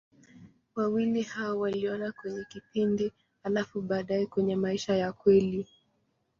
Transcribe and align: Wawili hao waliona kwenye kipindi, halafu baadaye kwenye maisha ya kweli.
Wawili 0.75 1.21
hao 1.21 1.59
waliona 1.59 2.11
kwenye 2.11 2.45
kipindi, 2.49 3.13
halafu 3.43 3.81
baadaye 3.81 4.25
kwenye 4.25 4.55
maisha 4.55 4.95
ya 4.95 5.13
kweli. 5.13 5.67